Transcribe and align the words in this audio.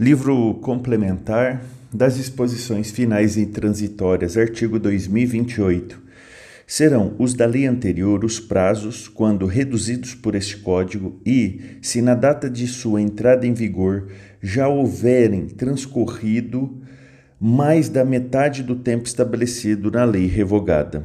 Livro 0.00 0.54
complementar 0.62 1.62
das 1.92 2.16
disposições 2.16 2.90
finais 2.90 3.36
e 3.36 3.44
transitórias, 3.44 4.34
artigo 4.34 4.78
2028. 4.78 6.00
Serão 6.66 7.14
os 7.18 7.34
da 7.34 7.44
lei 7.44 7.66
anterior 7.66 8.24
os 8.24 8.40
prazos, 8.40 9.08
quando 9.08 9.44
reduzidos 9.44 10.14
por 10.14 10.34
este 10.34 10.56
Código, 10.56 11.20
e, 11.26 11.76
se 11.82 12.00
na 12.00 12.14
data 12.14 12.48
de 12.48 12.66
sua 12.66 13.02
entrada 13.02 13.46
em 13.46 13.52
vigor 13.52 14.08
já 14.40 14.66
houverem 14.66 15.48
transcorrido 15.48 16.80
mais 17.38 17.90
da 17.90 18.02
metade 18.02 18.62
do 18.62 18.76
tempo 18.76 19.04
estabelecido 19.04 19.90
na 19.90 20.04
lei 20.04 20.24
revogada. 20.24 21.04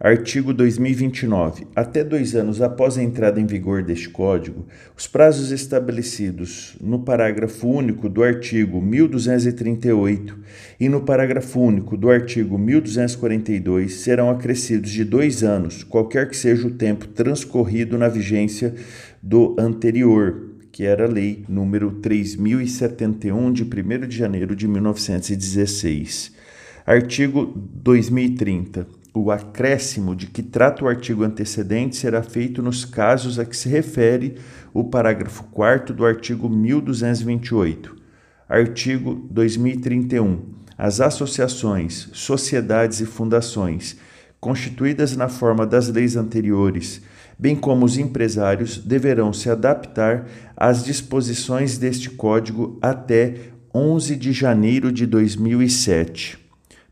Artigo 0.00 0.54
2029. 0.54 1.66
Até 1.74 2.04
dois 2.04 2.36
anos 2.36 2.62
após 2.62 2.96
a 2.96 3.02
entrada 3.02 3.40
em 3.40 3.46
vigor 3.46 3.82
deste 3.82 4.08
Código, 4.08 4.64
os 4.96 5.08
prazos 5.08 5.50
estabelecidos 5.50 6.76
no 6.80 7.00
parágrafo 7.00 7.66
único 7.66 8.08
do 8.08 8.22
artigo 8.22 8.80
1238 8.80 10.38
e 10.78 10.88
no 10.88 11.00
parágrafo 11.00 11.58
único 11.58 11.96
do 11.96 12.08
artigo 12.10 12.56
1242 12.56 13.94
serão 13.94 14.30
acrescidos 14.30 14.92
de 14.92 15.04
dois 15.04 15.42
anos, 15.42 15.82
qualquer 15.82 16.28
que 16.28 16.36
seja 16.36 16.68
o 16.68 16.74
tempo 16.74 17.08
transcorrido 17.08 17.98
na 17.98 18.06
vigência 18.06 18.76
do 19.20 19.56
anterior, 19.58 20.52
que 20.70 20.84
era 20.84 21.06
a 21.06 21.08
Lei 21.08 21.44
número 21.48 21.90
3071, 21.90 23.52
de 23.52 23.64
1 23.64 24.06
de 24.06 24.16
janeiro 24.16 24.54
de 24.54 24.68
1916. 24.68 26.38
Artigo 26.86 27.52
2030 27.82 28.97
o 29.14 29.30
acréscimo 29.30 30.14
de 30.14 30.26
que 30.26 30.42
trata 30.42 30.84
o 30.84 30.88
artigo 30.88 31.24
antecedente 31.24 31.96
será 31.96 32.22
feito 32.22 32.62
nos 32.62 32.84
casos 32.84 33.38
a 33.38 33.44
que 33.44 33.56
se 33.56 33.68
refere 33.68 34.36
o 34.72 34.84
parágrafo 34.84 35.44
4 35.44 35.94
do 35.94 36.04
artigo 36.04 36.48
1228. 36.48 37.96
Artigo 38.48 39.14
2031. 39.30 40.58
As 40.76 41.00
associações, 41.00 42.08
sociedades 42.12 43.00
e 43.00 43.06
fundações 43.06 43.96
constituídas 44.40 45.16
na 45.16 45.28
forma 45.28 45.66
das 45.66 45.88
leis 45.88 46.14
anteriores, 46.14 47.02
bem 47.36 47.56
como 47.56 47.84
os 47.84 47.98
empresários, 47.98 48.78
deverão 48.78 49.32
se 49.32 49.50
adaptar 49.50 50.26
às 50.56 50.84
disposições 50.84 51.76
deste 51.76 52.08
Código 52.08 52.78
até 52.80 53.34
11 53.74 54.14
de 54.14 54.32
janeiro 54.32 54.92
de 54.92 55.06
2007. 55.06 56.38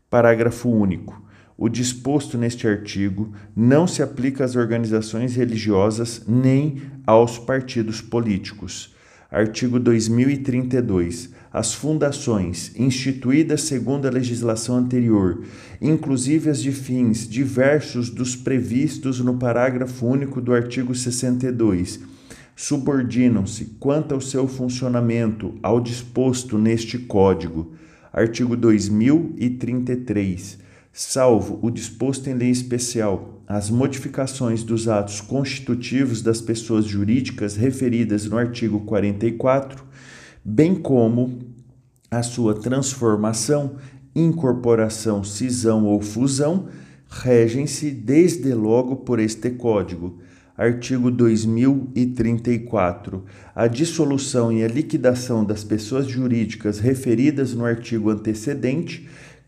Parágrafo 0.09 0.69
único 0.69 1.26
o 1.57 1.67
disposto 1.67 2.37
neste 2.37 2.67
artigo 2.67 3.31
não 3.55 3.87
se 3.87 4.03
aplica 4.03 4.45
às 4.45 4.55
organizações 4.55 5.35
religiosas 5.35 6.21
nem 6.27 6.83
aos 7.05 7.39
partidos 7.39 7.99
políticos. 7.99 8.95
Artigo 9.31 9.79
2032. 9.79 11.31
As 11.51 11.73
fundações, 11.73 12.71
instituídas 12.77 13.63
segundo 13.63 14.07
a 14.07 14.11
legislação 14.11 14.77
anterior, 14.77 15.41
inclusive 15.81 16.51
as 16.51 16.61
de 16.61 16.71
fins 16.71 17.27
diversos 17.27 18.11
dos 18.11 18.35
previstos 18.35 19.19
no 19.19 19.37
parágrafo 19.37 20.05
único 20.05 20.39
do 20.39 20.53
artigo 20.53 20.93
62, 20.93 21.99
subordinam-se, 22.55 23.65
quanto 23.79 24.13
ao 24.13 24.21
seu 24.21 24.47
funcionamento, 24.47 25.55
ao 25.63 25.81
disposto 25.81 26.55
neste 26.57 26.97
Código. 26.99 27.73
Artigo 28.13 28.55
2033 28.55 30.66
salvo 30.97 31.59
o 31.61 31.69
disposto 31.69 32.27
em 32.27 32.33
lei 32.33 32.49
especial, 32.49 33.43
as 33.47 33.69
modificações 33.69 34.63
dos 34.63 34.87
atos 34.87 35.21
constitutivos 35.21 36.23
das 36.23 36.41
pessoas 36.41 36.85
jurídicas 36.85 37.55
referidas 37.55 38.25
no 38.25 38.35
artigo 38.35 38.79
44, 38.79 39.85
bem 40.43 40.73
como 40.73 41.37
a 42.09 42.23
sua 42.23 42.55
transformação, 42.55 43.75
incorporação, 44.15 45.23
cisão 45.23 45.85
ou 45.85 46.01
fusão, 46.01 46.67
regem-se 47.07 47.91
desde 47.91 48.51
logo 48.55 48.95
por 48.95 49.19
este 49.19 49.51
Código. 49.51 50.17
Artigo 50.57 51.11
2034. 51.11 53.23
A 53.53 53.67
dissolução 53.67 54.51
e 54.51 54.63
a 54.63 54.67
liquidação 54.67 55.45
das 55.45 55.63
pessoas 55.63 56.07
jurídicas 56.07 56.79
referidas 56.79 57.53
no 57.53 57.63
artigo 57.63 58.09
antecedente 58.09 59.07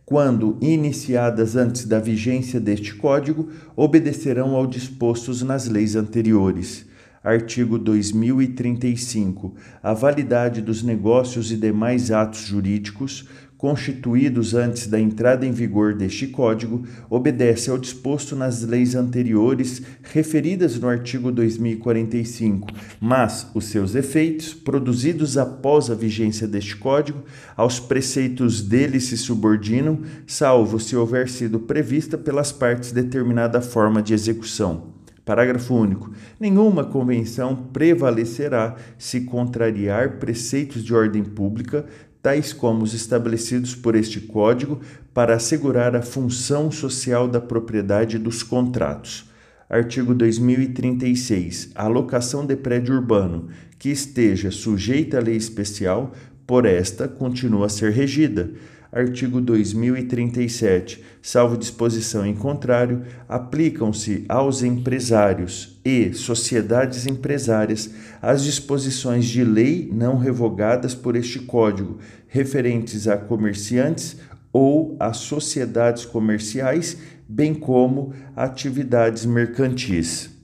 quando 0.10 0.58
iniciadas 0.60 1.56
antes 1.56 1.86
da 1.86 2.00
vigência 2.00 2.60
deste 2.60 2.96
Código, 2.96 3.50
obedecerão 3.76 4.56
ao 4.56 4.66
dispostos 4.66 5.44
nas 5.44 5.68
leis 5.68 5.96
anteriores. 5.96 6.88
Artigo 7.24 7.78
2035. 7.78 9.54
A 9.84 9.94
validade 9.94 10.64
dos 10.64 10.82
negócios 10.82 11.52
e 11.52 11.56
demais 11.56 12.10
atos 12.10 12.40
jurídicos 12.40 13.28
constituídos 13.60 14.54
antes 14.54 14.88
da 14.88 14.98
entrada 14.98 15.46
em 15.46 15.52
vigor 15.52 15.94
deste 15.94 16.26
Código, 16.28 16.82
obedece 17.10 17.70
ao 17.70 17.78
disposto 17.78 18.34
nas 18.34 18.64
leis 18.64 18.96
anteriores 18.96 19.82
referidas 20.02 20.80
no 20.80 20.88
artigo 20.88 21.30
2045, 21.30 22.70
mas 23.02 23.52
os 23.54 23.66
seus 23.66 23.96
efeitos, 23.96 24.54
produzidos 24.54 25.38
após 25.38 25.92
a 25.92 25.94
vigência 25.94 26.48
deste 26.48 26.78
Código, 26.78 27.22
aos 27.58 27.82
preceitos 27.82 28.62
dele 28.62 29.02
se 29.02 29.18
subordinam, 29.18 30.04
salvo 30.26 30.80
se 30.80 30.96
houver 30.96 31.28
sido 31.28 31.60
prevista 31.60 32.18
pelas 32.18 32.54
partes 32.54 32.94
determinada 32.94 33.60
forma 33.60 34.02
de 34.02 34.14
execução. 34.14 34.98
Parágrafo 35.26 35.76
único. 35.76 36.12
Nenhuma 36.40 36.84
convenção 36.84 37.56
prevalecerá 37.56 38.76
se 38.98 39.22
contrariar 39.22 40.18
preceitos 40.18 40.84
de 40.84 40.92
ordem 40.92 41.24
pública, 41.24 41.86
tais 42.22 42.52
como 42.54 42.84
os 42.84 42.94
estabelecidos 42.94 43.76
por 43.76 43.96
este 43.96 44.20
Código, 44.20 44.80
para 45.14 45.36
assegurar 45.36 45.96
a 45.96 46.02
função 46.02 46.72
social 46.72 47.28
da 47.28 47.42
propriedade 47.42 48.18
dos 48.18 48.44
contratos. 48.44 49.30
Artigo 49.70 50.14
2036. 50.14 51.72
A 51.76 51.86
alocação 51.86 52.46
de 52.46 52.56
prédio 52.56 52.96
urbano 52.96 53.50
que 53.78 53.90
esteja 53.90 54.52
sujeita 54.52 55.18
à 55.18 55.22
lei 55.22 55.36
especial, 55.36 56.14
por 56.46 56.66
esta, 56.66 57.08
continua 57.08 57.68
a 57.68 57.70
ser 57.70 57.92
regida 57.92 58.52
artigo 58.92 59.40
2037, 59.40 61.04
salvo 61.22 61.58
disposição 61.58 62.26
em 62.26 62.36
contrário, 62.36 63.04
aplicam-se 63.28 64.26
aos 64.28 64.64
empresários 64.64 65.80
e 65.86 66.14
sociedades 66.14 67.06
empresárias 67.06 67.90
as 68.22 68.44
disposições 68.44 69.26
de 69.26 69.44
lei 69.44 69.90
não 69.94 70.18
revogadas 70.18 70.96
por 70.96 71.16
este 71.16 71.40
Código, 71.40 72.00
referentes 72.28 73.08
a 73.08 73.18
comerciantes 73.18 74.18
ou 74.52 74.96
a 75.00 75.14
sociedades 75.14 76.06
comerciais, 76.06 76.98
bem 77.28 77.54
como 77.54 78.14
atividades 78.36 79.26
mercantis. 79.26 80.39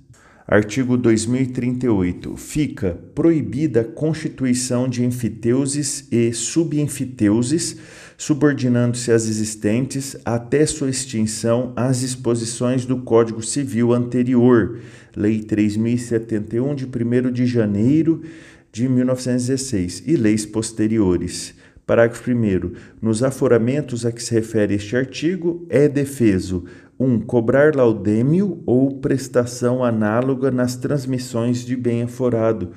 Artigo 0.47 0.95
2038. 0.95 2.37
Fica 2.37 2.99
proibida 3.15 3.81
a 3.81 3.83
constituição 3.83 4.87
de 4.87 5.03
enfiteuses 5.03 6.07
e 6.11 6.31
subenfiteuses, 6.33 7.77
subordinando-se 8.15 9.11
às 9.11 9.27
existentes 9.27 10.15
até 10.23 10.63
sua 10.67 10.91
extinção 10.91 11.73
às 11.75 12.01
disposições 12.01 12.85
do 12.85 12.97
Código 12.97 13.41
Civil 13.41 13.91
anterior, 13.91 14.79
Lei 15.15 15.41
3071 15.41 16.75
de 16.75 16.85
1 16.85 17.31
de 17.31 17.47
janeiro 17.47 18.21
de 18.71 18.87
1916, 18.87 20.03
e 20.05 20.15
leis 20.15 20.45
posteriores. 20.45 21.55
Parágrafo 21.87 22.31
1. 22.31 22.71
Nos 23.01 23.23
aforamentos 23.23 24.05
a 24.05 24.11
que 24.11 24.21
se 24.21 24.33
refere 24.33 24.75
este 24.75 24.95
artigo, 24.95 25.65
é 25.69 25.87
defeso 25.87 26.65
1. 26.99 27.05
Um, 27.05 27.19
cobrar 27.19 27.75
laudêmio 27.75 28.61
ou 28.65 28.99
prestação 28.99 29.83
análoga 29.83 30.51
nas 30.51 30.75
transmissões 30.75 31.65
de 31.65 31.75
bem 31.75 32.03
aforado 32.03 32.71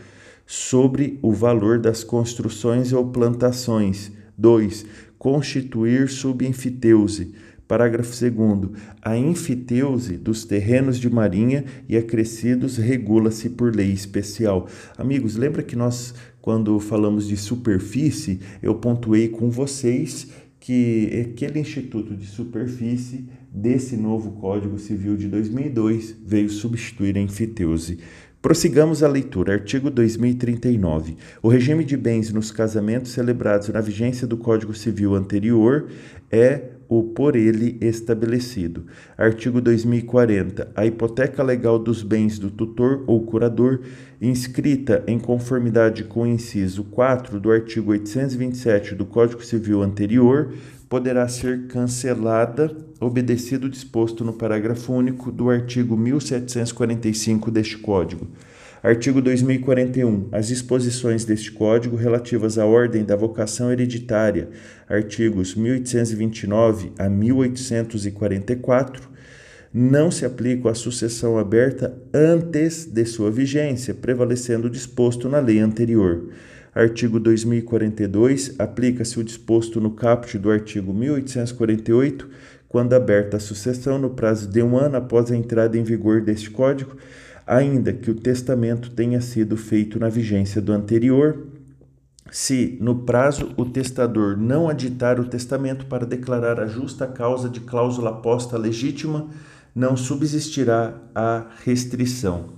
sobre 0.47 1.19
o 1.23 1.33
valor 1.33 1.79
das 1.79 2.03
construções 2.03 2.93
ou 2.93 3.09
plantações. 3.09 4.11
2. 4.37 4.87
Constituir 5.19 6.09
subenfiteuse. 6.09 7.35
Parágrafo 7.67 8.13
2. 8.13 8.71
A 9.03 9.17
enfiteuse 9.19 10.17
dos 10.17 10.47
terrenos 10.47 10.99
de 10.99 11.11
marinha 11.11 11.67
e 11.87 11.99
acrescidos 11.99 12.79
regula-se 12.79 13.51
por 13.51 13.77
lei 13.77 13.93
especial. 13.93 14.67
Amigos, 14.97 15.37
lembra 15.37 15.63
que 15.63 15.77
nós, 15.77 16.15
quando 16.41 16.81
falamos 16.81 17.29
de 17.29 17.37
superfície, 17.37 18.41
eu 18.63 18.75
pontuei 18.77 19.29
com 19.29 19.51
vocês 19.51 20.29
que 20.61 21.29
aquele 21.31 21.61
Instituto 21.61 22.15
de 22.15 22.27
Superfície 22.27 23.29
desse 23.53 23.97
novo 23.97 24.33
Código 24.33 24.79
Civil 24.79 25.17
de 25.17 25.29
2002 25.29 26.17
veio 26.25 26.51
substituir 26.51 27.17
a 27.17 27.21
enfiteuse. 27.21 27.99
Prossigamos 28.41 29.03
a 29.03 29.09
leitura. 29.09 29.55
Artigo 29.55 29.91
2039. 29.91 31.17
O 31.43 31.49
regime 31.49 31.85
de 31.85 31.97
bens 31.97 32.33
nos 32.33 32.53
casamentos 32.53 33.11
celebrados 33.11 33.69
na 33.69 33.81
vigência 33.81 34.27
do 34.27 34.37
Código 34.37 34.75
Civil 34.75 35.15
anterior 35.15 35.89
é 36.31 36.78
o 36.89 37.03
por 37.03 37.37
ele 37.37 37.77
estabelecido. 37.81 38.87
Artigo 39.17 39.61
2040. 39.61 40.73
A 40.75 40.87
hipoteca 40.87 41.43
legal 41.43 41.79
dos 41.79 42.03
bens 42.03 42.39
do 42.39 42.51
tutor 42.51 43.05
ou 43.07 43.25
curador, 43.27 43.81
inscrita 44.21 45.05
em 45.07 45.19
conformidade 45.19 46.05
com 46.05 46.23
o 46.23 46.27
inciso 46.27 46.85
4 46.85 47.39
do 47.39 47.51
artigo 47.53 47.91
827 47.91 48.95
do 48.95 49.05
Código 49.05 49.45
Civil 49.45 49.83
anterior, 49.83 50.55
poderá 50.89 51.29
ser 51.29 51.67
cancelada, 51.67 52.75
obedecido 52.99 53.67
o 53.67 53.71
disposto 53.71 54.25
no 54.25 54.33
parágrafo 54.33 54.93
único 54.93 55.31
do 55.31 55.51
artigo 55.51 55.97
1745 55.97 57.51
deste 57.51 57.77
Código. 57.77 58.27
Artigo 58.81 59.21
2041. 59.21 60.29
As 60.31 60.47
disposições 60.47 61.25
deste 61.25 61.51
Código 61.51 61.97
relativas 61.97 62.59
à 62.59 62.65
ordem 62.65 63.05
da 63.05 63.17
vocação 63.17 63.73
hereditária, 63.73 64.51
artigos 64.89 65.57
1829 65.57 66.93
a 66.97 67.09
1844, 67.09 69.09
não 69.75 70.13
se 70.13 70.25
aplicam 70.25 70.71
à 70.71 70.75
sucessão 70.75 71.37
aberta 71.37 71.93
antes 72.15 72.85
de 72.85 73.05
sua 73.05 73.33
vigência, 73.33 73.93
prevalecendo 73.93 74.69
o 74.69 74.71
disposto 74.71 75.29
na 75.29 75.41
lei 75.41 75.59
anterior. 75.59 76.29
Artigo 76.73 77.19
2042. 77.19 78.55
Aplica-se 78.61 79.19
o 79.19 79.25
disposto 79.25 79.81
no 79.81 79.91
caput 79.91 80.39
do 80.39 80.53
artigo 80.53 80.95
1848, 80.95 82.29
quando 82.69 82.93
aberta 82.93 83.39
a 83.39 83.41
sucessão 83.41 83.99
no 83.99 84.11
prazo 84.11 84.49
de 84.49 84.63
um 84.63 84.79
ano 84.79 84.99
após 84.99 85.33
a 85.33 85.37
entrada 85.37 85.77
em 85.77 85.83
vigor 85.83 86.21
deste 86.21 86.49
Código 86.49 86.97
ainda 87.49 87.95
que 87.95 88.11
o 88.11 88.15
testamento 88.15 88.91
tenha 88.91 89.23
sido 89.23 89.57
feito 89.57 89.99
na 89.99 90.11
vigência 90.11 90.61
do 90.61 90.71
anterior, 90.71 91.47
se 92.31 92.77
no 92.79 93.07
prazo 93.07 93.55
o 93.57 93.65
testador 93.65 94.37
não 94.37 94.69
aditar 94.69 95.19
o 95.19 95.25
testamento 95.25 95.87
para 95.87 96.05
declarar 96.05 96.61
a 96.61 96.67
justa 96.67 97.07
causa 97.07 97.49
de 97.49 97.61
cláusula 97.61 98.13
posta 98.21 98.59
legítima, 98.59 99.31
não 99.75 99.97
subsistirá 99.97 100.95
a 101.15 101.47
restrição. 101.65 102.51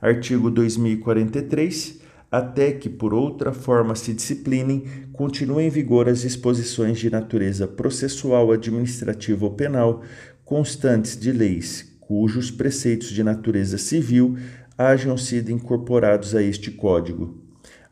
Artigo 0.00 0.50
2043. 0.50 2.04
Até 2.30 2.72
que 2.72 2.88
por 2.88 3.14
outra 3.14 3.52
forma 3.52 3.94
se 3.94 4.12
disciplinem, 4.12 4.84
continuem 5.12 5.68
em 5.68 5.70
vigor 5.70 6.08
as 6.08 6.22
disposições 6.22 6.98
de 6.98 7.08
natureza 7.08 7.66
processual, 7.68 8.50
administrativa 8.50 9.44
ou 9.44 9.52
penal 9.52 10.02
constantes 10.44 11.16
de 11.16 11.30
leis 11.30 11.93
cujos 12.14 12.48
preceitos 12.48 13.08
de 13.08 13.24
natureza 13.24 13.76
civil 13.76 14.36
hajam 14.78 15.18
sido 15.18 15.50
incorporados 15.50 16.32
a 16.32 16.40
este 16.40 16.70
Código. 16.70 17.42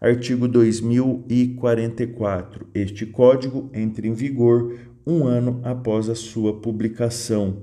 Artigo 0.00 0.46
2044. 0.46 2.68
Este 2.72 3.04
Código 3.04 3.68
entra 3.74 4.06
em 4.06 4.12
vigor 4.12 4.78
um 5.04 5.24
ano 5.24 5.60
após 5.64 6.08
a 6.08 6.14
sua 6.14 6.60
publicação. 6.60 7.62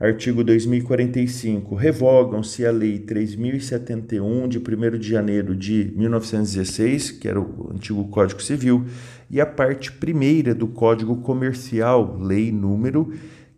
Artigo 0.00 0.42
2045. 0.42 1.76
Revogam-se 1.76 2.66
a 2.66 2.72
Lei 2.72 2.98
3071, 2.98 4.48
de 4.48 4.58
1 4.58 4.98
de 4.98 5.08
janeiro 5.08 5.54
de 5.54 5.92
1916, 5.94 7.12
que 7.12 7.28
era 7.28 7.40
o 7.40 7.70
antigo 7.72 8.08
Código 8.08 8.42
Civil, 8.42 8.84
e 9.30 9.40
a 9.40 9.46
parte 9.46 9.92
primeira 9.92 10.56
do 10.56 10.66
Código 10.66 11.18
Comercial, 11.18 12.18
Lei 12.20 12.50
número 12.50 13.12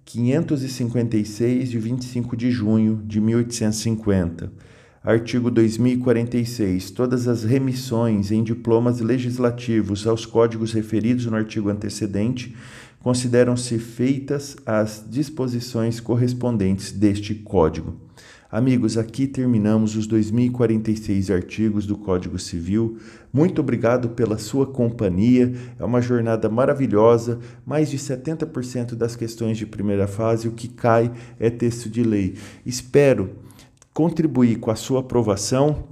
556, 0.04 1.70
de 1.70 1.78
25 1.78 2.36
de 2.36 2.50
junho 2.50 3.02
de 3.04 3.20
1850. 3.20 4.52
Artigo 5.04 5.50
2046. 5.50 6.90
Todas 6.90 7.26
as 7.26 7.42
remissões 7.42 8.30
em 8.30 8.42
diplomas 8.44 9.00
legislativos 9.00 10.06
aos 10.06 10.24
códigos 10.24 10.72
referidos 10.72 11.26
no 11.26 11.36
artigo 11.36 11.68
antecedente 11.68 12.54
consideram-se 13.00 13.78
feitas 13.78 14.56
as 14.64 15.04
disposições 15.08 15.98
correspondentes 15.98 16.92
deste 16.92 17.34
código. 17.34 17.96
Amigos, 18.52 18.98
aqui 18.98 19.26
terminamos 19.26 19.96
os 19.96 20.06
2046 20.06 21.30
artigos 21.30 21.86
do 21.86 21.96
Código 21.96 22.38
Civil. 22.38 22.98
Muito 23.32 23.62
obrigado 23.62 24.10
pela 24.10 24.36
sua 24.36 24.66
companhia. 24.66 25.54
É 25.78 25.82
uma 25.82 26.02
jornada 26.02 26.50
maravilhosa. 26.50 27.38
Mais 27.64 27.90
de 27.90 27.96
70% 27.96 28.94
das 28.94 29.16
questões 29.16 29.56
de 29.56 29.64
primeira 29.64 30.06
fase, 30.06 30.48
o 30.48 30.52
que 30.52 30.68
cai 30.68 31.10
é 31.40 31.48
texto 31.48 31.88
de 31.88 32.02
lei. 32.02 32.34
Espero 32.66 33.30
contribuir 33.94 34.56
com 34.56 34.70
a 34.70 34.76
sua 34.76 35.00
aprovação 35.00 35.84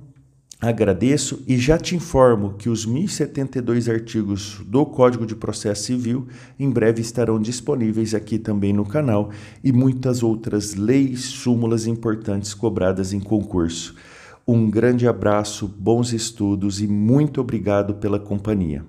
Agradeço 0.61 1.43
e 1.49 1.57
já 1.57 1.79
te 1.79 1.97
informo 1.97 2.53
que 2.53 2.69
os 2.69 2.85
1072 2.85 3.89
artigos 3.89 4.61
do 4.67 4.85
Código 4.85 5.25
de 5.25 5.35
Processo 5.35 5.85
Civil 5.85 6.29
em 6.59 6.69
breve 6.69 7.01
estarão 7.01 7.41
disponíveis 7.41 8.15
aqui 8.15 8.39
também 8.39 8.71
no 8.71 8.85
canal 8.85 9.31
e 9.65 9.73
muitas 9.73 10.23
outras 10.23 10.75
leis, 10.75 11.21
súmulas 11.21 11.87
importantes 11.87 12.53
cobradas 12.53 13.15
em 13.15 13.21
concurso. 13.21 13.95
Um 14.47 14.71
grande 14.71 15.09
abraço, 15.09 15.67
bons 15.67 16.13
estudos 16.13 16.83
e 16.83 16.87
muito 16.87 17.41
obrigado 17.41 17.95
pela 17.95 18.21
companhia. 18.21 18.85